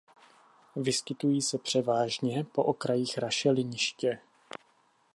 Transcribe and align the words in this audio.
Vyskytují 0.75 1.41
se 1.41 1.57
převážně 1.57 2.43
po 2.43 2.63
okrajích 2.63 3.17
rašeliniště. 3.17 4.19